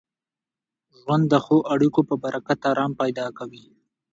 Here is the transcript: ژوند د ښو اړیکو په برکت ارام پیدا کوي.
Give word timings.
ژوند 0.99 1.23
د 1.29 1.33
ښو 1.45 1.57
اړیکو 1.73 2.01
په 2.09 2.15
برکت 2.23 2.59
ارام 2.71 2.91
پیدا 3.01 3.25
کوي. 3.37 3.65